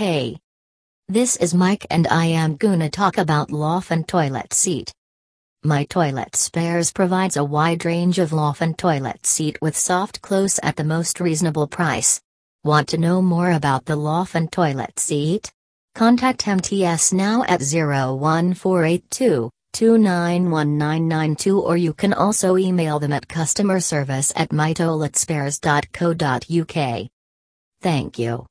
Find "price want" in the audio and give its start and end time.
11.66-12.88